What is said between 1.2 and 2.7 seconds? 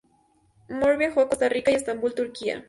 Costa Rica a Estambul, Turquía.